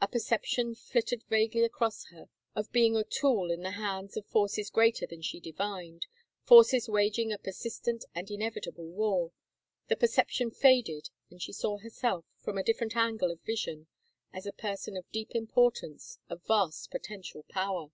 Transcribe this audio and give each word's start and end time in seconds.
A 0.00 0.08
perception 0.08 0.74
flittered 0.74 1.22
vaguely 1.28 1.62
across 1.62 2.06
her 2.06 2.28
of 2.56 2.72
being 2.72 2.96
a 2.96 3.04
tool 3.04 3.48
in 3.52 3.62
the 3.62 3.70
hands 3.70 4.16
of 4.16 4.26
forces 4.26 4.70
greater 4.70 5.06
than 5.06 5.22
she 5.22 5.38
divined, 5.38 6.08
forces 6.42 6.88
waging 6.88 7.32
a 7.32 7.38
persistent 7.38 8.04
and 8.12 8.28
inevitable 8.28 8.88
war... 8.90 9.30
the 9.86 9.94
percep 9.94 10.30
tion 10.30 10.50
faded 10.50 11.10
and 11.30 11.40
she 11.40 11.52
saw 11.52 11.78
herself, 11.78 12.24
from 12.40 12.58
a 12.58 12.64
different 12.64 12.96
angle 12.96 13.30
of 13.30 13.40
vision, 13.42 13.86
as 14.32 14.46
a 14.46 14.52
person 14.52 14.96
of 14.96 15.08
deep 15.12 15.30
importance, 15.32 16.18
of 16.28 16.42
vast 16.42 16.90
potential 16.90 17.44
power. 17.48 17.92